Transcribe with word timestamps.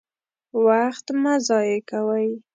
وخت 0.65 1.07
مه 1.21 1.33
ضايع 1.47 1.77
کوئ! 1.89 2.29